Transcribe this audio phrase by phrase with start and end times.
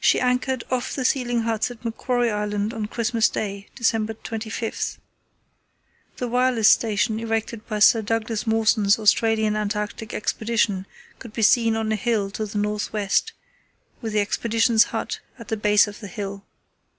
[0.00, 4.98] She anchored off the sealing huts at Macquarie Island on Christmas Day, December 25.
[6.16, 10.86] The wireless station erected by Sir Douglas Mawson's Australian Antarctic Expedition
[11.18, 13.32] could be seen on a hill to the north west
[14.00, 16.46] with the Expedition's hut at the base of the hill.